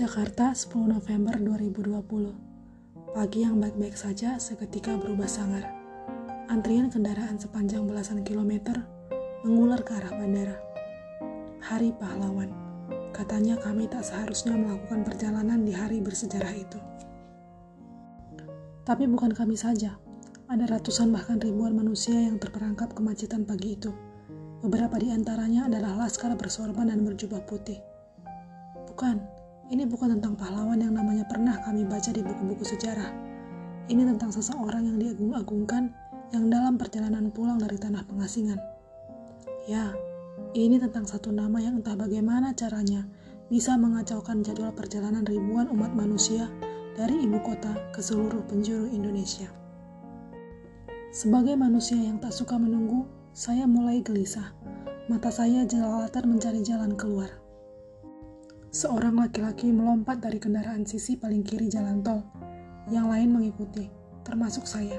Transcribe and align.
Jakarta 0.00 0.56
10 0.56 0.96
November 0.96 1.36
2020 1.36 3.12
Pagi 3.12 3.44
yang 3.44 3.60
baik-baik 3.60 3.92
saja 3.92 4.40
seketika 4.40 4.96
berubah 4.96 5.28
sangar. 5.28 5.68
Antrian 6.48 6.88
kendaraan 6.88 7.36
sepanjang 7.36 7.84
belasan 7.84 8.24
kilometer 8.24 8.80
mengular 9.44 9.84
ke 9.84 9.92
arah 9.92 10.16
bandara. 10.16 10.56
Hari 11.60 11.92
Pahlawan. 12.00 12.48
Katanya 13.12 13.60
kami 13.60 13.92
tak 13.92 14.08
seharusnya 14.08 14.56
melakukan 14.56 15.04
perjalanan 15.04 15.68
di 15.68 15.76
hari 15.76 16.00
bersejarah 16.00 16.54
itu. 16.56 16.80
Tapi 18.88 19.04
bukan 19.04 19.36
kami 19.36 19.60
saja. 19.60 20.00
Ada 20.48 20.80
ratusan 20.80 21.12
bahkan 21.12 21.36
ribuan 21.44 21.76
manusia 21.76 22.16
yang 22.16 22.40
terperangkap 22.40 22.96
kemacetan 22.96 23.44
pagi 23.44 23.76
itu. 23.76 23.92
Beberapa 24.64 24.96
di 24.96 25.12
antaranya 25.12 25.68
adalah 25.68 25.92
laskar 26.08 26.32
bersorban 26.40 26.88
dan 26.88 27.04
berjubah 27.04 27.44
putih. 27.44 27.84
Bukan, 28.88 29.39
ini 29.70 29.86
bukan 29.86 30.18
tentang 30.18 30.34
pahlawan 30.34 30.82
yang 30.82 30.98
namanya 30.98 31.22
pernah 31.30 31.54
kami 31.62 31.86
baca 31.86 32.10
di 32.10 32.26
buku-buku 32.26 32.66
sejarah. 32.66 33.14
Ini 33.86 34.02
tentang 34.02 34.34
seseorang 34.34 34.82
yang 34.82 34.98
diagung-agungkan 34.98 35.94
yang 36.34 36.50
dalam 36.50 36.74
perjalanan 36.74 37.30
pulang 37.30 37.58
dari 37.58 37.78
tanah 37.78 38.02
pengasingan. 38.06 38.58
Ya, 39.70 39.94
ini 40.58 40.82
tentang 40.82 41.06
satu 41.06 41.30
nama 41.30 41.62
yang 41.62 41.78
entah 41.78 41.94
bagaimana 41.94 42.50
caranya 42.54 43.06
bisa 43.46 43.78
mengacaukan 43.78 44.42
jadwal 44.42 44.74
perjalanan 44.74 45.22
ribuan 45.26 45.70
umat 45.70 45.94
manusia 45.94 46.50
dari 46.98 47.22
ibu 47.22 47.38
kota 47.42 47.70
ke 47.94 48.02
seluruh 48.02 48.42
penjuru 48.50 48.90
Indonesia. 48.90 49.50
Sebagai 51.10 51.58
manusia 51.58 51.98
yang 51.98 52.22
tak 52.22 52.30
suka 52.30 52.54
menunggu, 52.58 53.06
saya 53.34 53.66
mulai 53.66 54.02
gelisah. 54.02 54.54
Mata 55.10 55.30
saya 55.34 55.66
jelalatan 55.66 56.38
mencari 56.38 56.62
jalan 56.62 56.94
keluar. 56.94 57.39
Seorang 58.70 59.18
laki-laki 59.18 59.66
melompat 59.74 60.22
dari 60.22 60.38
kendaraan 60.38 60.86
sisi 60.86 61.18
paling 61.18 61.42
kiri 61.42 61.66
jalan 61.66 62.06
tol. 62.06 62.22
Yang 62.86 63.06
lain 63.10 63.28
mengikuti, 63.34 63.90
termasuk 64.22 64.62
saya. 64.62 64.94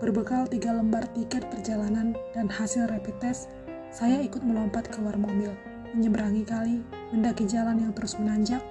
Berbekal 0.00 0.48
tiga 0.48 0.72
lembar 0.72 1.04
tiket 1.12 1.44
perjalanan 1.52 2.16
dan 2.32 2.48
hasil 2.48 2.88
rapid 2.88 3.12
test, 3.20 3.52
saya 3.92 4.24
ikut 4.24 4.40
melompat 4.40 4.88
keluar 4.88 5.12
mobil, 5.20 5.52
menyeberangi 5.92 6.48
kali, 6.48 6.80
mendaki 7.12 7.44
jalan 7.44 7.84
yang 7.84 7.92
terus 7.92 8.16
menanjak, 8.16 8.64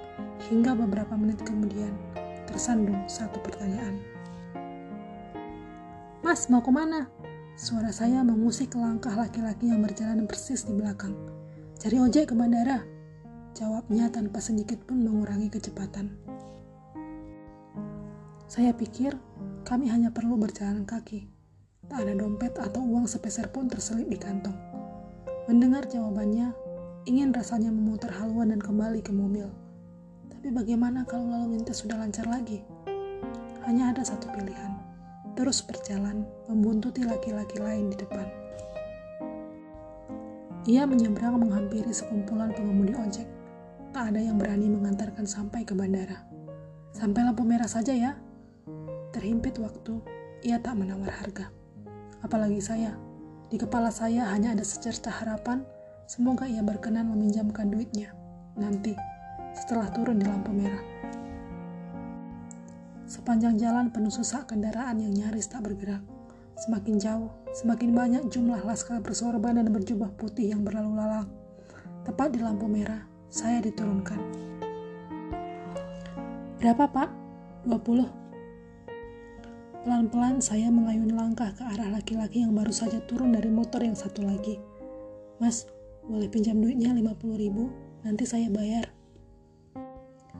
hingga 0.50 0.74
beberapa 0.74 1.14
menit 1.14 1.38
kemudian 1.46 1.94
tersandung 2.50 3.06
satu 3.06 3.38
pertanyaan. 3.46 4.02
Mas, 6.26 6.50
mau 6.50 6.66
ke 6.66 6.74
mana? 6.74 7.06
Suara 7.54 7.94
saya 7.94 8.26
mengusik 8.26 8.74
langkah 8.74 9.14
laki-laki 9.14 9.70
yang 9.70 9.86
berjalan 9.86 10.26
persis 10.26 10.66
di 10.66 10.74
belakang. 10.74 11.14
Cari 11.78 12.02
ojek 12.02 12.30
ke 12.30 12.34
bandara, 12.34 12.95
Jawabnya 13.56 14.12
tanpa 14.12 14.36
sedikit 14.44 14.76
pun 14.84 15.00
mengurangi 15.00 15.48
kecepatan. 15.48 16.12
Saya 18.44 18.76
pikir 18.76 19.16
kami 19.64 19.88
hanya 19.88 20.12
perlu 20.12 20.36
berjalan 20.36 20.84
kaki. 20.84 21.24
Tak 21.88 22.04
ada 22.04 22.12
dompet 22.20 22.52
atau 22.60 22.84
uang 22.84 23.08
sepeser 23.08 23.48
pun 23.48 23.64
terselip 23.64 24.12
di 24.12 24.20
kantong. 24.20 24.52
Mendengar 25.48 25.88
jawabannya, 25.88 26.52
ingin 27.08 27.32
rasanya 27.32 27.72
memutar 27.72 28.12
haluan 28.20 28.52
dan 28.52 28.60
kembali 28.60 29.00
ke 29.00 29.16
mobil. 29.16 29.48
Tapi 30.28 30.52
bagaimana 30.52 31.08
kalau 31.08 31.24
lalu 31.24 31.56
lintas 31.56 31.80
sudah 31.80 31.96
lancar 31.96 32.28
lagi? 32.28 32.60
Hanya 33.64 33.96
ada 33.96 34.04
satu 34.04 34.36
pilihan, 34.36 34.76
terus 35.32 35.64
berjalan 35.64 36.28
membuntuti 36.44 37.08
laki-laki 37.08 37.56
lain 37.56 37.88
di 37.88 37.96
depan. 37.96 38.28
Ia 40.68 40.84
menyeberang 40.84 41.40
menghampiri 41.40 41.94
sekumpulan 41.96 42.52
pengemudi 42.52 42.92
ojek 42.92 43.35
tak 43.96 44.12
ada 44.12 44.20
yang 44.20 44.36
berani 44.36 44.68
mengantarkan 44.68 45.24
sampai 45.24 45.64
ke 45.64 45.72
bandara. 45.72 46.20
Sampai 46.92 47.24
lampu 47.24 47.48
merah 47.48 47.64
saja 47.64 47.96
ya. 47.96 48.12
Terhimpit 49.16 49.56
waktu, 49.56 50.04
ia 50.44 50.60
tak 50.60 50.76
menawar 50.76 51.08
harga. 51.08 51.48
Apalagi 52.20 52.60
saya, 52.60 52.92
di 53.48 53.56
kepala 53.56 53.88
saya 53.88 54.28
hanya 54.36 54.52
ada 54.52 54.60
secerca 54.68 55.08
harapan 55.08 55.64
semoga 56.04 56.44
ia 56.44 56.60
berkenan 56.60 57.08
meminjamkan 57.08 57.72
duitnya 57.72 58.12
nanti 58.60 58.92
setelah 59.56 59.88
turun 59.88 60.20
di 60.20 60.28
lampu 60.28 60.52
merah. 60.52 60.84
Sepanjang 63.08 63.56
jalan 63.56 63.88
penuh 63.88 64.12
sesak 64.12 64.52
kendaraan 64.52 65.00
yang 65.00 65.16
nyaris 65.16 65.48
tak 65.48 65.64
bergerak. 65.64 66.04
Semakin 66.60 67.00
jauh, 67.00 67.32
semakin 67.56 67.96
banyak 67.96 68.28
jumlah 68.28 68.60
laskar 68.60 69.00
bersorban 69.00 69.56
dan 69.56 69.72
berjubah 69.72 70.12
putih 70.20 70.52
yang 70.52 70.68
berlalu 70.68 71.00
lalang. 71.00 71.32
Tepat 72.04 72.36
di 72.36 72.44
lampu 72.44 72.68
merah, 72.68 73.15
saya 73.36 73.60
diturunkan. 73.60 74.16
Berapa 76.56 76.88
pak? 76.88 77.12
20. 77.68 78.08
Pelan-pelan 79.84 80.40
saya 80.40 80.72
mengayun 80.72 81.12
langkah 81.12 81.52
ke 81.52 81.60
arah 81.60 81.92
laki-laki 81.92 82.40
yang 82.40 82.56
baru 82.56 82.72
saja 82.72 82.96
turun 83.04 83.36
dari 83.36 83.52
motor 83.52 83.84
yang 83.84 83.92
satu 83.92 84.24
lagi. 84.24 84.56
Mas, 85.36 85.68
boleh 86.08 86.32
pinjam 86.32 86.56
duitnya 86.56 86.96
50 86.96 87.36
ribu? 87.36 87.68
Nanti 88.08 88.24
saya 88.24 88.48
bayar. 88.48 88.88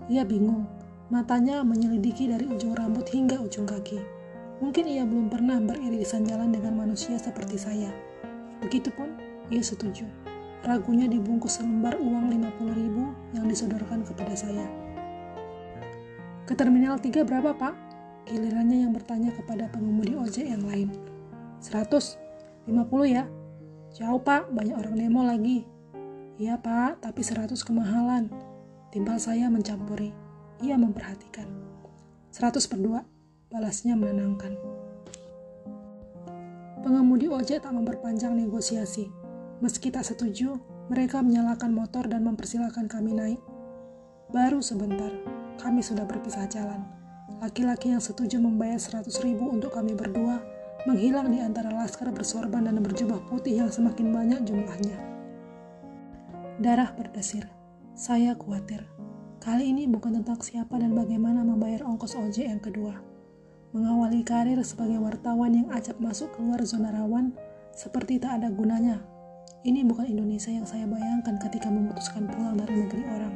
Ia 0.09 0.25
bingung. 0.25 0.65
Matanya 1.13 1.63
menyelidiki 1.63 2.33
dari 2.33 2.49
ujung 2.49 2.75
rambut 2.75 3.07
hingga 3.13 3.39
ujung 3.39 3.69
kaki. 3.69 4.01
Mungkin 4.59 4.89
ia 4.89 5.05
belum 5.05 5.29
pernah 5.29 5.61
beririsan 5.61 6.25
jalan 6.25 6.49
dengan 6.49 6.81
manusia 6.81 7.21
seperti 7.21 7.61
saya. 7.61 7.93
Begitupun, 8.65 9.15
ia 9.53 9.61
setuju. 9.61 10.09
Ragunya 10.67 11.07
dibungkus 11.07 11.63
selembar 11.63 11.95
uang 11.95 12.27
50 12.27 12.75
ribu 12.75 13.15
yang 13.39 13.47
disodorkan 13.47 14.03
kepada 14.03 14.35
saya. 14.35 14.67
Ke 16.43 16.59
terminal 16.59 16.99
3 16.99 17.23
berapa 17.23 17.55
pak? 17.55 17.75
Gilirannya 18.27 18.83
yang 18.83 18.91
bertanya 18.91 19.31
kepada 19.31 19.71
pengemudi 19.71 20.19
ojek 20.19 20.43
yang 20.43 20.67
lain. 20.67 20.91
100, 21.63 22.19
50 22.67 22.83
ya? 23.07 23.31
Jauh 23.95 24.19
pak, 24.19 24.51
banyak 24.51 24.75
orang 24.75 24.99
demo 24.99 25.23
lagi. 25.23 25.63
Iya 26.35 26.59
pak, 26.59 26.99
tapi 26.99 27.23
100 27.23 27.55
kemahalan. 27.63 28.27
Timbal 28.91 29.23
saya 29.23 29.47
mencampuri. 29.47 30.11
Ia 30.67 30.75
memperhatikan. 30.75 31.47
100 32.35 32.67
per 32.67 32.79
2, 32.83 33.07
balasnya 33.55 33.95
menenangkan. 33.95 34.59
Pengemudi 36.83 37.31
ojek 37.31 37.63
tak 37.63 37.71
memperpanjang 37.71 38.35
negosiasi 38.35 39.11
Meski 39.57 39.89
tak 39.89 40.05
setuju, 40.05 40.61
mereka 40.93 41.25
menyalakan 41.25 41.73
motor 41.73 42.05
dan 42.05 42.29
mempersilahkan 42.29 42.93
kami 42.93 43.17
naik. 43.17 43.41
Baru 44.29 44.61
sebentar, 44.61 45.09
kami 45.57 45.81
sudah 45.81 46.05
berpisah 46.05 46.45
jalan. 46.45 46.85
Laki-laki 47.41 47.89
yang 47.89 48.05
setuju 48.05 48.37
membayar 48.37 48.77
100 48.77 49.09
ribu 49.25 49.49
untuk 49.49 49.73
kami 49.73 49.97
berdua 49.97 50.45
menghilang 50.85 51.33
di 51.33 51.41
antara 51.41 51.73
laskar 51.73 52.13
bersorban 52.13 52.69
dan 52.69 52.85
berjubah 52.85 53.17
putih 53.33 53.65
yang 53.65 53.73
semakin 53.73 54.13
banyak 54.13 54.45
jumlahnya. 54.45 55.01
Darah 56.61 56.93
berdesir. 56.93 57.49
Saya 57.97 58.37
khawatir. 58.37 58.85
Kali 59.41 59.73
ini 59.73 59.89
bukan 59.89 60.21
tentang 60.21 60.37
siapa 60.45 60.77
dan 60.77 60.93
bagaimana 60.93 61.41
membayar 61.41 61.81
ongkos 61.89 62.13
ojek 62.21 62.45
yang 62.45 62.61
kedua. 62.61 63.01
Mengawali 63.73 64.21
karir 64.21 64.61
sebagai 64.61 65.01
wartawan 65.01 65.65
yang 65.65 65.69
acap 65.73 65.97
masuk 65.97 66.29
keluar 66.37 66.61
zona 66.69 66.93
rawan 66.93 67.33
seperti 67.73 68.21
tak 68.21 68.41
ada 68.41 68.53
gunanya 68.53 69.16
ini 69.67 69.83
bukan 69.83 70.07
Indonesia 70.07 70.55
yang 70.55 70.63
saya 70.63 70.87
bayangkan 70.87 71.43
ketika 71.43 71.67
memutuskan 71.67 72.31
pulang 72.31 72.55
dari 72.55 72.87
negeri 72.87 73.03
orang. 73.03 73.35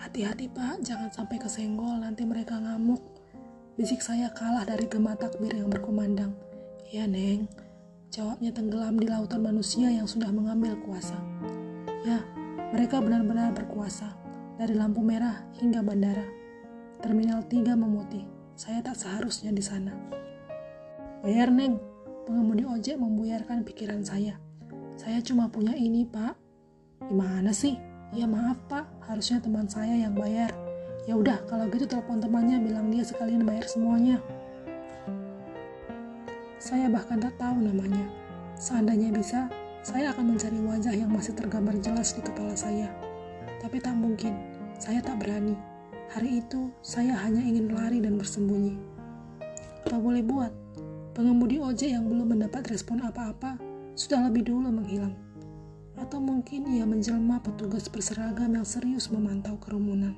Hati-hati 0.00 0.48
pak, 0.48 0.80
jangan 0.80 1.12
sampai 1.12 1.36
kesenggol, 1.36 2.00
nanti 2.00 2.24
mereka 2.24 2.56
ngamuk. 2.56 3.04
Bisik 3.76 4.00
saya 4.00 4.32
kalah 4.32 4.64
dari 4.64 4.88
gema 4.88 5.12
takbir 5.12 5.52
yang 5.52 5.68
berkumandang. 5.68 6.32
Ya 6.88 7.04
neng, 7.04 7.52
jawabnya 8.08 8.48
tenggelam 8.48 8.96
di 8.96 9.12
lautan 9.12 9.44
manusia 9.44 9.92
yang 9.92 10.08
sudah 10.08 10.32
mengambil 10.32 10.72
kuasa. 10.80 11.20
Ya, 12.08 12.24
mereka 12.72 13.04
benar-benar 13.04 13.52
berkuasa, 13.52 14.16
dari 14.56 14.72
lampu 14.72 15.04
merah 15.04 15.44
hingga 15.60 15.84
bandara. 15.84 16.24
Terminal 17.04 17.44
3 17.44 17.76
memutih, 17.76 18.24
saya 18.56 18.80
tak 18.80 18.96
seharusnya 18.96 19.52
di 19.52 19.60
sana. 19.60 19.92
Bayar 21.20 21.52
neng, 21.52 21.76
pengemudi 22.24 22.64
ojek 22.64 22.96
membuyarkan 22.96 23.68
pikiran 23.68 24.00
saya. 24.00 24.47
Saya 24.98 25.22
cuma 25.22 25.46
punya 25.46 25.78
ini, 25.78 26.02
Pak. 26.02 26.34
Gimana 27.06 27.54
sih? 27.54 27.78
Ya 28.10 28.26
maaf, 28.26 28.58
Pak. 28.66 29.06
Harusnya 29.06 29.38
teman 29.38 29.70
saya 29.70 29.94
yang 29.94 30.10
bayar. 30.18 30.50
Ya 31.06 31.14
udah, 31.14 31.38
kalau 31.46 31.70
gitu 31.70 31.86
telepon 31.86 32.18
temannya 32.18 32.58
bilang 32.58 32.90
dia 32.90 33.06
sekalian 33.06 33.46
bayar 33.46 33.62
semuanya. 33.70 34.18
Saya 36.58 36.90
bahkan 36.90 37.22
tak 37.22 37.38
tahu 37.38 37.62
namanya. 37.62 38.10
Seandainya 38.58 39.14
bisa, 39.14 39.46
saya 39.86 40.10
akan 40.10 40.34
mencari 40.34 40.58
wajah 40.66 40.90
yang 40.90 41.14
masih 41.14 41.30
tergambar 41.38 41.78
jelas 41.78 42.18
di 42.18 42.20
kepala 42.26 42.58
saya. 42.58 42.90
Tapi 43.62 43.78
tak 43.78 43.94
mungkin, 43.94 44.34
saya 44.82 44.98
tak 44.98 45.22
berani. 45.22 45.54
Hari 46.10 46.42
itu, 46.42 46.74
saya 46.82 47.14
hanya 47.22 47.38
ingin 47.38 47.70
lari 47.70 48.02
dan 48.02 48.18
bersembunyi. 48.18 48.74
Apa 49.86 49.94
boleh 49.94 50.26
buat? 50.26 50.50
Pengemudi 51.14 51.62
ojek 51.62 51.94
yang 51.94 52.02
belum 52.10 52.34
mendapat 52.34 52.66
respon 52.66 52.98
apa-apa 53.06 53.67
sudah 53.98 54.30
lebih 54.30 54.46
dulu 54.46 54.70
menghilang. 54.70 55.18
Atau 55.98 56.22
mungkin 56.22 56.70
ia 56.70 56.86
menjelma 56.86 57.42
petugas 57.42 57.90
berseragam 57.90 58.54
yang 58.54 58.62
serius 58.62 59.10
memantau 59.10 59.58
kerumunan. 59.58 60.14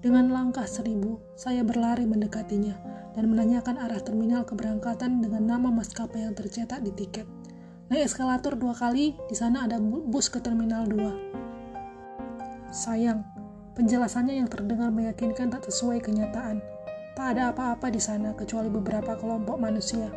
Dengan 0.00 0.32
langkah 0.32 0.64
seribu, 0.64 1.20
saya 1.36 1.60
berlari 1.60 2.08
mendekatinya 2.08 2.72
dan 3.12 3.28
menanyakan 3.28 3.76
arah 3.76 4.00
terminal 4.00 4.48
keberangkatan 4.48 5.20
dengan 5.20 5.44
nama 5.44 5.68
maskapai 5.68 6.24
yang 6.24 6.32
tercetak 6.32 6.80
di 6.80 6.88
tiket. 6.96 7.28
Naik 7.92 8.08
eskalator 8.08 8.56
dua 8.56 8.72
kali, 8.72 9.12
di 9.28 9.36
sana 9.36 9.68
ada 9.68 9.76
bus 9.76 10.32
ke 10.32 10.40
terminal 10.40 10.88
dua. 10.88 11.12
Sayang, 12.72 13.20
penjelasannya 13.76 14.40
yang 14.40 14.48
terdengar 14.48 14.88
meyakinkan 14.88 15.52
tak 15.52 15.68
sesuai 15.68 16.00
kenyataan. 16.00 16.64
Tak 17.12 17.36
ada 17.36 17.52
apa-apa 17.52 17.92
di 17.92 18.00
sana 18.00 18.32
kecuali 18.32 18.72
beberapa 18.72 19.20
kelompok 19.20 19.60
manusia. 19.60 20.08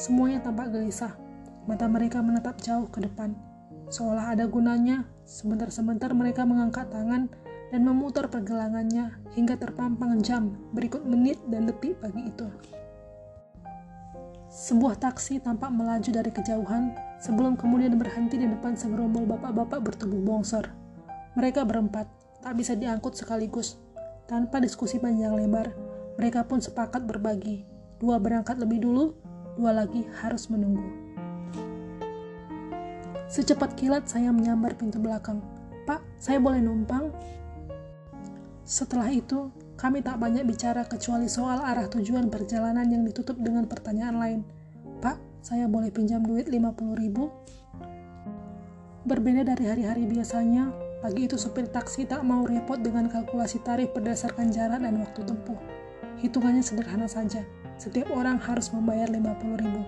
Semuanya 0.00 0.40
tampak 0.40 0.72
gelisah. 0.72 1.27
Mata 1.68 1.84
mereka 1.84 2.24
menatap 2.24 2.56
jauh 2.64 2.88
ke 2.88 3.04
depan. 3.04 3.36
Seolah 3.92 4.32
ada 4.32 4.48
gunanya, 4.48 5.04
sebentar-sebentar 5.28 6.08
mereka 6.16 6.48
mengangkat 6.48 6.88
tangan 6.88 7.28
dan 7.68 7.80
memutar 7.84 8.32
pergelangannya 8.32 9.12
hingga 9.36 9.60
terpampang 9.60 10.24
jam 10.24 10.56
berikut 10.72 11.04
menit 11.04 11.36
dan 11.52 11.68
detik 11.68 12.00
pagi 12.00 12.32
itu. 12.32 12.48
Sebuah 14.48 14.96
taksi 14.96 15.44
tampak 15.44 15.68
melaju 15.68 16.08
dari 16.08 16.32
kejauhan 16.32 16.96
sebelum 17.20 17.60
kemudian 17.60 18.00
berhenti 18.00 18.40
di 18.40 18.48
depan 18.48 18.72
segerombol 18.72 19.28
bapak-bapak 19.28 19.92
bertubuh 19.92 20.24
bongsor. 20.24 20.72
Mereka 21.36 21.68
berempat, 21.68 22.08
tak 22.40 22.56
bisa 22.56 22.72
diangkut 22.72 23.12
sekaligus. 23.12 23.76
Tanpa 24.24 24.56
diskusi 24.64 24.96
panjang 24.96 25.36
lebar, 25.36 25.76
mereka 26.16 26.48
pun 26.48 26.64
sepakat 26.64 27.04
berbagi. 27.04 27.68
Dua 28.00 28.16
berangkat 28.16 28.56
lebih 28.56 28.88
dulu, 28.88 29.12
dua 29.60 29.76
lagi 29.76 30.08
harus 30.24 30.48
menunggu. 30.48 31.07
Secepat 33.28 33.76
kilat 33.76 34.08
saya 34.08 34.32
menyambar 34.32 34.72
pintu 34.72 34.96
belakang. 34.96 35.44
Pak, 35.84 36.00
saya 36.16 36.40
boleh 36.40 36.64
numpang? 36.64 37.12
Setelah 38.64 39.12
itu, 39.12 39.52
kami 39.76 40.00
tak 40.00 40.16
banyak 40.16 40.48
bicara 40.48 40.88
kecuali 40.88 41.28
soal 41.28 41.60
arah 41.60 41.92
tujuan 41.92 42.32
perjalanan 42.32 42.88
yang 42.88 43.04
ditutup 43.04 43.36
dengan 43.36 43.68
pertanyaan 43.68 44.16
lain. 44.16 44.40
Pak, 45.04 45.44
saya 45.44 45.68
boleh 45.68 45.92
pinjam 45.92 46.24
duit 46.24 46.48
50 46.48 46.96
ribu? 46.96 47.28
Berbeda 49.04 49.44
dari 49.44 49.64
hari-hari 49.68 50.08
biasanya, 50.08 50.72
pagi 51.04 51.28
itu 51.28 51.36
supir 51.36 51.68
taksi 51.68 52.08
tak 52.08 52.24
mau 52.24 52.48
repot 52.48 52.80
dengan 52.80 53.12
kalkulasi 53.12 53.60
tarif 53.60 53.92
berdasarkan 53.92 54.48
jarak 54.48 54.80
dan 54.80 55.04
waktu 55.04 55.20
tempuh. 55.24 55.56
Hitungannya 56.24 56.64
sederhana 56.64 57.04
saja, 57.08 57.44
setiap 57.76 58.08
orang 58.12 58.40
harus 58.40 58.72
membayar 58.72 59.08
50 59.08 59.60
ribu. 59.60 59.84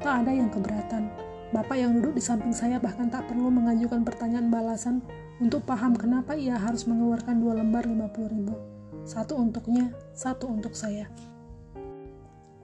Tak 0.00 0.24
ada 0.24 0.32
yang 0.32 0.48
keberatan. 0.48 1.12
Bapak 1.52 1.76
yang 1.76 1.92
duduk 2.00 2.16
di 2.16 2.22
samping 2.24 2.56
saya 2.56 2.80
bahkan 2.80 3.12
tak 3.12 3.28
perlu 3.28 3.52
mengajukan 3.52 4.00
pertanyaan 4.00 4.48
balasan 4.48 5.04
untuk 5.44 5.60
paham 5.68 5.92
kenapa 5.92 6.32
ia 6.32 6.56
harus 6.56 6.88
mengeluarkan 6.88 7.36
dua 7.36 7.60
lembar 7.60 7.84
50 7.84 8.32
ribu. 8.32 8.56
Satu 9.04 9.36
untuknya, 9.36 9.92
satu 10.16 10.48
untuk 10.48 10.72
saya. 10.72 11.12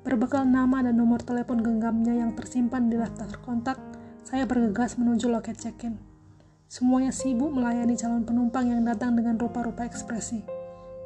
Berbekal 0.01 0.49
nama 0.49 0.81
dan 0.87 0.97
nomor 0.97 1.21
telepon 1.21 1.61
genggamnya 1.61 2.15
yang 2.15 2.33
tersimpan 2.33 2.89
di 2.89 2.97
daftar 2.97 3.29
kontak, 3.45 3.77
saya 4.25 4.49
bergegas 4.49 4.97
menuju 4.97 5.29
loket 5.29 5.61
check-in. 5.61 5.99
Semuanya 6.73 7.13
sibuk 7.13 7.53
melayani 7.53 8.01
calon 8.01 8.25
penumpang 8.25 8.71
yang 8.71 8.81
datang 8.87 9.13
dengan 9.13 9.37
rupa-rupa 9.37 9.85
ekspresi. 9.85 10.41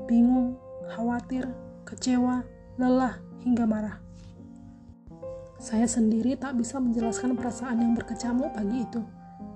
Bingung, 0.07 0.55
khawatir, 0.95 1.49
kecewa, 1.89 2.45
lelah, 2.77 3.19
hingga 3.43 3.65
marah. 3.65 4.10
Saya 5.61 5.85
sendiri 5.85 6.41
tak 6.41 6.57
bisa 6.57 6.81
menjelaskan 6.81 7.37
perasaan 7.37 7.85
yang 7.85 7.93
berkecamuk 7.93 8.49
pagi 8.57 8.81
itu. 8.81 9.05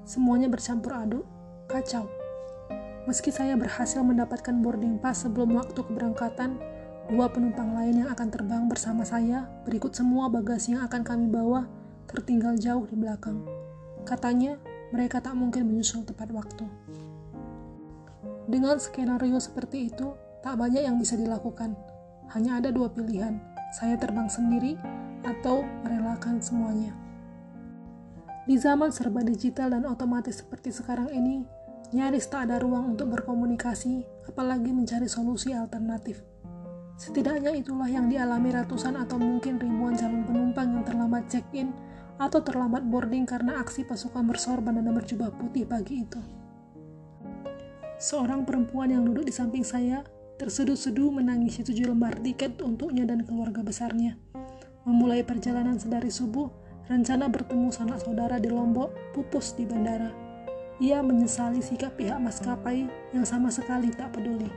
Semuanya 0.05 0.53
bercampur 0.53 0.93
aduk, 0.93 1.25
kacau. 1.65 2.05
Meski 3.09 3.33
saya 3.33 3.56
berhasil 3.56 4.05
mendapatkan 4.05 4.53
boarding 4.61 5.01
pass 5.01 5.25
sebelum 5.25 5.56
waktu 5.56 5.81
keberangkatan, 5.81 6.61
dua 7.09 7.33
penumpang 7.33 7.73
lain 7.73 8.05
yang 8.05 8.12
akan 8.12 8.29
terbang 8.29 8.69
bersama 8.69 9.01
saya, 9.01 9.49
berikut 9.65 9.97
semua 9.97 10.29
bagasi 10.29 10.77
yang 10.77 10.85
akan 10.85 11.01
kami 11.09 11.25
bawa, 11.25 11.65
tertinggal 12.05 12.53
jauh 12.61 12.85
di 12.85 13.01
belakang. 13.01 13.41
Katanya, 14.05 14.61
mereka 14.93 15.25
tak 15.25 15.33
mungkin 15.33 15.73
menyusul 15.73 16.05
tepat 16.05 16.29
waktu. 16.37 16.69
Dengan 18.45 18.77
skenario 18.77 19.41
seperti 19.41 19.89
itu, 19.89 20.12
tak 20.45 20.61
banyak 20.61 20.85
yang 20.85 21.01
bisa 21.01 21.17
dilakukan. 21.17 21.73
Hanya 22.29 22.61
ada 22.61 22.69
dua 22.69 22.93
pilihan, 22.93 23.41
saya 23.73 23.97
terbang 23.97 24.29
sendiri 24.29 24.77
atau 25.25 25.65
merelakan 25.82 26.38
semuanya. 26.38 26.93
Di 28.44 28.61
zaman 28.61 28.93
serba 28.93 29.25
digital 29.25 29.73
dan 29.73 29.88
otomatis 29.88 30.44
seperti 30.44 30.69
sekarang 30.69 31.09
ini, 31.09 31.49
nyaris 31.97 32.29
tak 32.29 32.53
ada 32.53 32.61
ruang 32.61 32.93
untuk 32.93 33.09
berkomunikasi, 33.17 34.05
apalagi 34.29 34.69
mencari 34.69 35.09
solusi 35.09 35.56
alternatif. 35.56 36.21
Setidaknya 36.94 37.56
itulah 37.56 37.88
yang 37.91 38.06
dialami 38.06 38.55
ratusan 38.55 38.94
atau 39.00 39.19
mungkin 39.19 39.59
ribuan 39.59 39.99
calon 39.99 40.23
penumpang 40.29 40.79
yang 40.79 40.85
terlambat 40.87 41.27
check-in 41.27 41.75
atau 42.20 42.38
terlambat 42.38 42.87
boarding 42.87 43.27
karena 43.27 43.59
aksi 43.59 43.82
pasukan 43.82 44.23
bersorban 44.23 44.79
dan 44.79 44.87
berjubah 44.94 45.35
putih 45.35 45.67
pagi 45.67 46.06
itu. 46.06 46.23
Seorang 47.99 48.47
perempuan 48.47 48.94
yang 48.94 49.03
duduk 49.09 49.27
di 49.27 49.35
samping 49.35 49.67
saya 49.67 50.06
terseduh-seduh 50.38 51.11
menangisi 51.15 51.62
tujuh 51.62 51.88
lembar 51.88 52.19
tiket 52.23 52.59
untuknya 52.62 53.06
dan 53.06 53.23
keluarga 53.27 53.62
besarnya. 53.62 54.19
Memulai 54.85 55.25
perjalanan 55.25 55.81
sedari 55.81 56.13
subuh, 56.13 56.49
Rencana 56.85 57.33
bertemu 57.33 57.73
sanak 57.73 58.05
saudara 58.05 58.37
di 58.37 58.53
Lombok 58.53 58.93
pupus 59.17 59.57
di 59.57 59.65
bandara. 59.65 60.13
Ia 60.85 61.01
menyesali 61.01 61.65
sikap 61.65 61.97
pihak 61.97 62.21
maskapai 62.21 62.85
yang 63.17 63.25
sama 63.25 63.49
sekali 63.49 63.89
tak 63.89 64.13
peduli. 64.13 64.53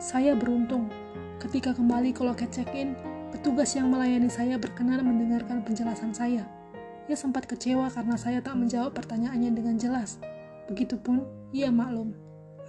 Saya 0.00 0.32
beruntung. 0.32 0.88
Ketika 1.36 1.76
kembali 1.76 2.16
ke 2.16 2.24
loket 2.24 2.48
check-in, 2.48 2.96
petugas 3.28 3.76
yang 3.76 3.92
melayani 3.92 4.32
saya 4.32 4.56
berkenan 4.56 5.04
mendengarkan 5.04 5.60
penjelasan 5.68 6.16
saya. 6.16 6.48
Ia 7.12 7.16
sempat 7.18 7.44
kecewa 7.44 7.92
karena 7.92 8.16
saya 8.16 8.40
tak 8.40 8.56
menjawab 8.56 8.96
pertanyaannya 8.96 9.52
dengan 9.52 9.76
jelas. 9.76 10.16
Begitupun, 10.72 11.28
ia 11.52 11.68
maklum. 11.68 12.16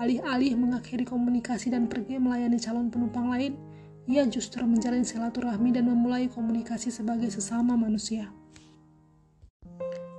Alih-alih 0.04 0.60
mengakhiri 0.60 1.08
komunikasi 1.08 1.72
dan 1.72 1.88
pergi 1.88 2.20
melayani 2.20 2.60
calon 2.60 2.92
penumpang 2.92 3.32
lain, 3.32 3.56
ia 4.04 4.28
justru 4.28 4.68
menjalin 4.68 5.08
silaturahmi 5.08 5.72
dan 5.72 5.88
memulai 5.88 6.28
komunikasi 6.28 6.92
sebagai 6.92 7.32
sesama 7.32 7.80
manusia. 7.80 8.32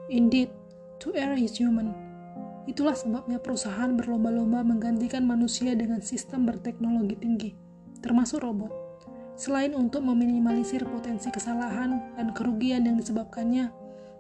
Indeed, 0.09 0.49
to 1.01 1.13
err 1.13 1.37
is 1.37 1.57
human. 1.61 1.93
Itulah 2.65 2.97
sebabnya 2.97 3.37
perusahaan 3.37 3.93
berlomba-lomba 3.93 4.65
menggantikan 4.65 5.29
manusia 5.29 5.77
dengan 5.77 6.01
sistem 6.01 6.49
berteknologi 6.49 7.17
tinggi, 7.21 7.51
termasuk 8.01 8.41
robot. 8.41 8.73
Selain 9.37 9.77
untuk 9.77 10.01
meminimalisir 10.01 10.87
potensi 10.89 11.29
kesalahan 11.29 12.17
dan 12.17 12.33
kerugian 12.33 12.89
yang 12.89 12.97
disebabkannya, 12.97 13.69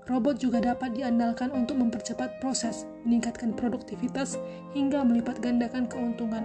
robot 0.04 0.42
juga 0.44 0.60
dapat 0.60 0.92
diandalkan 0.92 1.54
untuk 1.56 1.80
mempercepat 1.80 2.42
proses, 2.42 2.84
meningkatkan 3.08 3.56
produktivitas, 3.56 4.36
hingga 4.76 5.00
melipat 5.06 5.40
gandakan 5.40 5.88
keuntungan. 5.88 6.44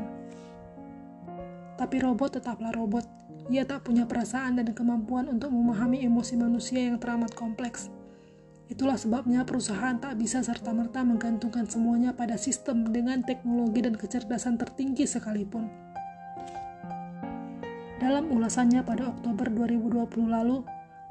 Tapi 1.80 2.04
robot 2.04 2.36
tetaplah 2.36 2.76
robot. 2.76 3.08
Ia 3.48 3.64
tak 3.64 3.88
punya 3.88 4.04
perasaan 4.04 4.60
dan 4.60 4.76
kemampuan 4.76 5.32
untuk 5.32 5.56
memahami 5.56 6.04
emosi 6.04 6.36
manusia 6.36 6.84
yang 6.92 7.00
teramat 7.00 7.32
kompleks. 7.32 7.88
Itulah 8.70 9.00
sebabnya 9.00 9.48
perusahaan 9.48 9.98
tak 9.98 10.20
bisa 10.20 10.44
serta-merta 10.44 11.02
menggantungkan 11.02 11.66
semuanya 11.66 12.14
pada 12.14 12.38
sistem 12.38 12.86
dengan 12.86 13.26
teknologi 13.26 13.82
dan 13.82 13.98
kecerdasan 13.98 14.60
tertinggi 14.62 15.08
sekalipun. 15.08 15.66
Dalam 17.98 18.30
ulasannya 18.30 18.86
pada 18.86 19.10
Oktober 19.10 19.50
2020 19.50 20.30
lalu, 20.30 20.62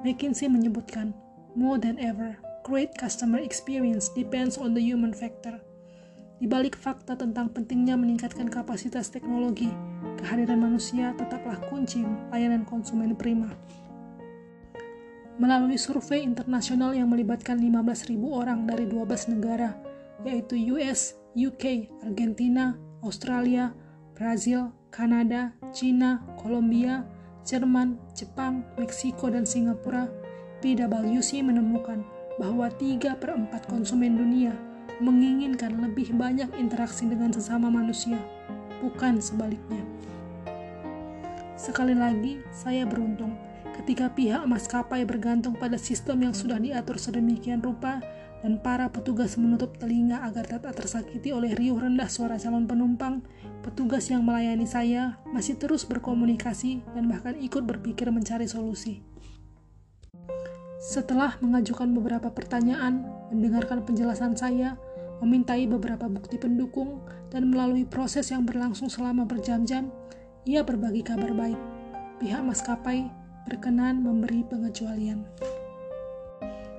McKinsey 0.06 0.46
menyebutkan, 0.46 1.10
More 1.58 1.82
than 1.82 1.98
ever, 1.98 2.38
great 2.62 2.94
customer 2.94 3.42
experience 3.42 4.14
depends 4.14 4.54
on 4.54 4.78
the 4.78 4.80
human 4.84 5.10
factor. 5.10 5.58
Di 6.38 6.46
balik 6.46 6.78
fakta 6.78 7.18
tentang 7.18 7.50
pentingnya 7.50 7.98
meningkatkan 7.98 8.46
kapasitas 8.46 9.10
teknologi, 9.10 9.74
kehadiran 10.18 10.58
manusia 10.58 11.14
tetaplah 11.14 11.56
kunci 11.70 12.02
layanan 12.34 12.66
konsumen 12.66 13.14
prima. 13.14 13.48
Melalui 15.38 15.78
survei 15.78 16.26
internasional 16.26 16.98
yang 16.98 17.06
melibatkan 17.06 17.62
15.000 17.62 18.18
orang 18.26 18.66
dari 18.66 18.90
12 18.90 19.38
negara, 19.38 19.78
yaitu 20.26 20.58
US, 20.74 21.14
UK, 21.38 21.86
Argentina, 22.02 22.74
Australia, 23.06 23.70
Brazil, 24.18 24.74
Kanada, 24.90 25.54
China, 25.70 26.26
Kolombia, 26.42 27.06
Jerman, 27.46 28.02
Jepang, 28.18 28.66
Meksiko, 28.74 29.30
dan 29.30 29.46
Singapura, 29.46 30.10
PwC 30.58 31.46
menemukan 31.46 32.02
bahwa 32.42 32.66
3 32.66 33.14
per 33.14 33.30
4 33.38 33.70
konsumen 33.70 34.18
dunia 34.18 34.58
menginginkan 34.98 35.78
lebih 35.78 36.10
banyak 36.18 36.50
interaksi 36.58 37.06
dengan 37.06 37.30
sesama 37.30 37.70
manusia, 37.70 38.18
bukan 38.82 39.22
sebaliknya. 39.22 39.82
Sekali 41.58 41.92
lagi, 41.92 42.38
saya 42.54 42.86
beruntung 42.86 43.34
ketika 43.82 44.10
pihak 44.10 44.42
maskapai 44.46 45.06
bergantung 45.06 45.54
pada 45.54 45.78
sistem 45.78 46.30
yang 46.30 46.34
sudah 46.34 46.58
diatur 46.58 46.98
sedemikian 46.98 47.62
rupa 47.62 48.02
dan 48.42 48.58
para 48.62 48.86
petugas 48.90 49.34
menutup 49.34 49.74
telinga 49.78 50.22
agar 50.22 50.46
tak 50.46 50.62
tersakiti 50.74 51.34
oleh 51.34 51.54
riuh 51.58 51.78
rendah 51.78 52.06
suara 52.06 52.38
calon 52.38 52.66
penumpang, 52.70 53.22
petugas 53.66 54.06
yang 54.10 54.22
melayani 54.22 54.66
saya 54.66 55.18
masih 55.34 55.58
terus 55.58 55.82
berkomunikasi 55.86 56.86
dan 56.94 57.10
bahkan 57.10 57.34
ikut 57.38 57.66
berpikir 57.66 58.06
mencari 58.14 58.46
solusi. 58.46 59.02
Setelah 60.78 61.34
mengajukan 61.42 61.90
beberapa 61.90 62.30
pertanyaan, 62.30 63.02
mendengarkan 63.34 63.82
penjelasan 63.82 64.38
saya, 64.38 64.78
memintai 65.20 65.66
beberapa 65.66 66.06
bukti 66.06 66.38
pendukung, 66.38 67.02
dan 67.28 67.50
melalui 67.50 67.84
proses 67.84 68.30
yang 68.30 68.46
berlangsung 68.46 68.88
selama 68.88 69.26
berjam-jam, 69.28 69.90
ia 70.48 70.64
berbagi 70.64 71.04
kabar 71.04 71.34
baik. 71.34 71.60
Pihak 72.18 72.42
maskapai 72.42 73.06
berkenan 73.46 74.02
memberi 74.02 74.42
pengecualian. 74.46 75.22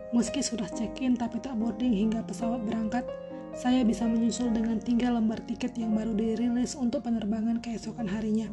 Meski 0.10 0.42
sudah 0.42 0.66
check-in 0.74 1.14
tapi 1.14 1.38
tak 1.38 1.54
boarding 1.54 1.94
hingga 1.94 2.26
pesawat 2.26 2.66
berangkat, 2.66 3.06
saya 3.54 3.86
bisa 3.86 4.06
menyusul 4.10 4.50
dengan 4.54 4.82
tiga 4.82 5.14
lembar 5.14 5.42
tiket 5.46 5.78
yang 5.78 5.94
baru 5.94 6.14
dirilis 6.18 6.74
untuk 6.74 7.06
penerbangan 7.06 7.62
keesokan 7.62 8.10
harinya. 8.10 8.50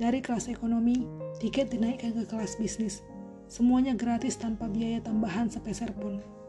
Dari 0.00 0.24
kelas 0.24 0.48
ekonomi, 0.48 1.04
tiket 1.38 1.70
dinaikkan 1.70 2.16
ke 2.16 2.24
kelas 2.24 2.56
bisnis. 2.56 3.04
Semuanya 3.50 3.92
gratis 3.98 4.38
tanpa 4.40 4.70
biaya 4.70 5.02
tambahan 5.04 5.50
sepeser 5.52 5.92
pun. 5.92 6.39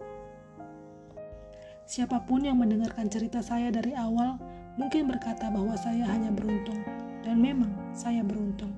Siapa 1.91 2.23
pun 2.23 2.39
yang 2.47 2.55
mendengarkan 2.55 3.11
cerita 3.11 3.43
saya 3.43 3.67
dari 3.67 3.91
awal 3.91 4.39
mungkin 4.79 5.11
berkata 5.11 5.51
bahwa 5.51 5.75
saya 5.75 6.07
hanya 6.07 6.31
beruntung, 6.31 6.79
dan 7.19 7.43
memang 7.43 7.67
saya 7.91 8.23
beruntung 8.23 8.71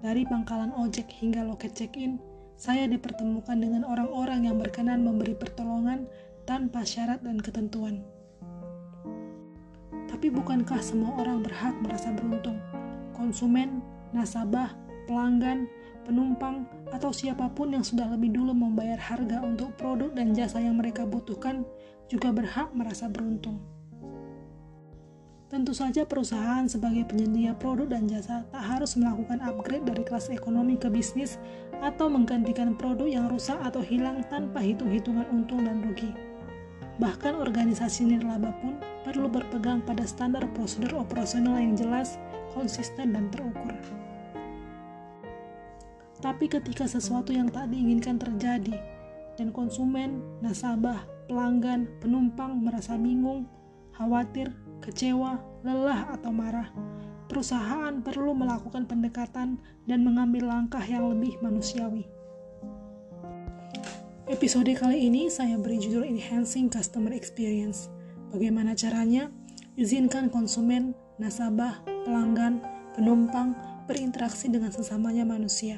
dari 0.00 0.24
pangkalan 0.24 0.72
ojek 0.72 1.04
hingga 1.12 1.44
loket 1.44 1.76
check-in, 1.76 2.16
saya 2.56 2.88
dipertemukan 2.88 3.60
dengan 3.60 3.84
orang-orang 3.84 4.48
yang 4.48 4.56
berkenan 4.56 5.04
memberi 5.04 5.36
pertolongan 5.36 6.08
tanpa 6.48 6.88
syarat 6.88 7.20
dan 7.20 7.36
ketentuan. 7.36 8.00
Tapi 10.08 10.32
bukankah 10.32 10.80
semua 10.80 11.20
orang 11.20 11.44
berhak 11.44 11.76
merasa 11.84 12.16
beruntung? 12.16 12.56
Konsumen, 13.12 13.84
nasabah, 14.16 14.72
pelanggan, 15.04 15.68
penumpang, 16.04 16.68
atau 16.92 17.10
siapa 17.10 17.48
pun 17.50 17.72
yang 17.72 17.82
sudah 17.82 18.06
lebih 18.12 18.30
dulu 18.36 18.52
membayar 18.52 19.00
harga 19.00 19.40
untuk 19.40 19.74
produk 19.80 20.12
dan 20.12 20.36
jasa 20.36 20.60
yang 20.60 20.76
mereka 20.76 21.08
butuhkan 21.08 21.64
juga 22.06 22.30
berhak 22.30 22.70
merasa 22.76 23.08
beruntung. 23.08 23.58
Tentu 25.54 25.70
saja 25.70 26.02
perusahaan 26.02 26.66
sebagai 26.66 27.06
penyedia 27.06 27.54
produk 27.54 27.86
dan 27.86 28.10
jasa 28.10 28.42
tak 28.50 28.64
harus 28.64 28.98
melakukan 28.98 29.38
upgrade 29.38 29.86
dari 29.86 30.02
kelas 30.02 30.32
ekonomi 30.32 30.74
ke 30.74 30.90
bisnis 30.90 31.38
atau 31.78 32.10
menggantikan 32.10 32.74
produk 32.74 33.06
yang 33.06 33.26
rusak 33.30 33.54
atau 33.62 33.78
hilang 33.78 34.24
tanpa 34.26 34.58
hitung-hitungan 34.58 35.22
untung 35.30 35.62
dan 35.62 35.78
rugi. 35.84 36.10
Bahkan 36.98 37.38
organisasi 37.38 38.06
nirlaba 38.06 38.54
pun 38.62 38.78
perlu 39.06 39.30
berpegang 39.30 39.78
pada 39.82 40.02
standar 40.06 40.42
prosedur 40.58 41.02
operasional 41.02 41.58
yang 41.58 41.78
jelas, 41.78 42.18
konsisten, 42.50 43.14
dan 43.14 43.30
terukur. 43.30 43.74
Tapi 46.24 46.48
ketika 46.48 46.88
sesuatu 46.88 47.36
yang 47.36 47.52
tak 47.52 47.68
diinginkan 47.68 48.16
terjadi, 48.16 48.80
dan 49.36 49.52
konsumen, 49.52 50.24
nasabah, 50.40 51.04
pelanggan, 51.28 51.84
penumpang 52.00 52.64
merasa 52.64 52.96
bingung, 52.96 53.44
khawatir, 53.92 54.48
kecewa, 54.80 55.36
lelah, 55.60 56.16
atau 56.16 56.32
marah, 56.32 56.72
perusahaan 57.28 58.00
perlu 58.00 58.32
melakukan 58.32 58.88
pendekatan 58.88 59.60
dan 59.84 60.00
mengambil 60.00 60.48
langkah 60.48 60.80
yang 60.80 61.12
lebih 61.12 61.36
manusiawi. 61.44 62.08
Episode 64.24 64.72
kali 64.80 65.04
ini 65.04 65.28
saya 65.28 65.60
beri 65.60 65.76
judul 65.76 66.08
Enhancing 66.08 66.72
Customer 66.72 67.12
Experience. 67.12 67.92
Bagaimana 68.32 68.72
caranya? 68.72 69.28
Izinkan 69.76 70.32
konsumen, 70.32 70.96
nasabah, 71.20 71.84
pelanggan, 72.08 72.64
penumpang 72.96 73.52
berinteraksi 73.84 74.48
dengan 74.48 74.72
sesamanya 74.72 75.28
manusia. 75.28 75.76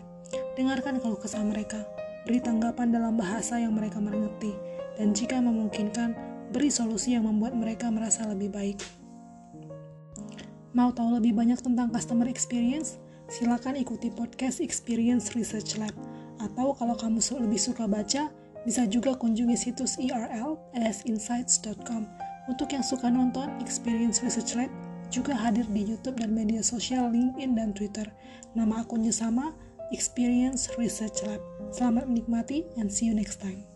Dengarkan 0.56 1.04
kalau 1.04 1.20
kesah 1.20 1.44
mereka, 1.44 1.84
beri 2.24 2.40
tanggapan 2.40 2.88
dalam 2.88 3.20
bahasa 3.20 3.60
yang 3.60 3.76
mereka 3.76 4.00
mengerti, 4.00 4.56
dan 4.96 5.12
jika 5.12 5.36
memungkinkan, 5.36 6.16
beri 6.48 6.72
solusi 6.72 7.12
yang 7.12 7.28
membuat 7.28 7.52
mereka 7.52 7.92
merasa 7.92 8.24
lebih 8.24 8.48
baik. 8.48 8.80
Mau 10.72 10.92
tahu 10.96 11.20
lebih 11.20 11.36
banyak 11.36 11.60
tentang 11.60 11.92
customer 11.92 12.24
experience? 12.24 12.96
Silakan 13.28 13.76
ikuti 13.76 14.08
podcast 14.08 14.64
Experience 14.64 15.36
Research 15.36 15.76
Lab. 15.76 15.92
Atau 16.40 16.72
kalau 16.72 16.96
kamu 16.96 17.20
lebih 17.20 17.60
suka 17.60 17.84
baca, 17.84 18.32
bisa 18.64 18.82
juga 18.88 19.12
kunjungi 19.12 19.56
situs 19.60 20.00
IRL 20.00 20.56
lsinsights.com. 20.72 22.08
Untuk 22.48 22.72
yang 22.72 22.84
suka 22.84 23.12
nonton, 23.12 23.52
Experience 23.60 24.24
Research 24.24 24.56
Lab 24.56 24.72
juga 25.08 25.36
hadir 25.36 25.68
di 25.70 25.84
YouTube 25.84 26.18
dan 26.18 26.34
media 26.34 26.60
sosial 26.64 27.12
LinkedIn 27.12 27.56
dan 27.56 27.70
Twitter. 27.76 28.06
Nama 28.56 28.82
akunnya 28.82 29.14
sama, 29.14 29.54
Experience 29.94 30.72
Research 30.74 31.22
Lab. 31.22 31.42
Selamat 31.70 32.10
menikmati 32.10 32.66
and 32.80 32.90
see 32.90 33.06
you 33.06 33.14
next 33.14 33.38
time. 33.38 33.75